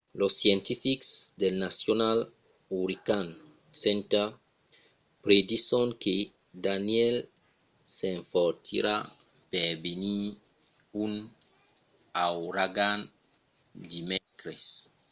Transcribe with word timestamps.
los 0.19 0.33
scientifics 0.39 1.09
del 1.41 1.55
national 1.65 2.17
hurricane 2.69 3.31
center 3.83 4.27
predison 5.23 5.87
que 6.03 6.15
danielle 6.65 7.21
s'enfortirà 7.95 8.97
per 9.51 9.67
venir 9.85 10.23
un 11.03 11.11
auragan 12.27 12.99
dimècres 13.91 14.63